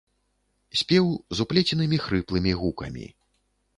[0.79, 1.05] Спеў
[1.39, 3.05] з уплеценымі хрыплымі гукамі.